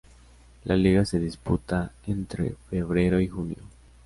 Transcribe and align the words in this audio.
La 0.63 0.75
liga 0.75 1.05
se 1.05 1.19
disputa 1.19 1.91
entre 2.07 2.55
febrero 2.71 3.19
y 3.21 3.27
junio. 3.27 3.61